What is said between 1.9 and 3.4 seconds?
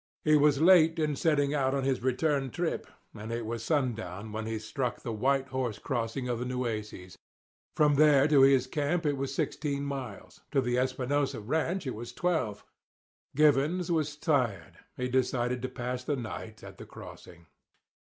return trip, and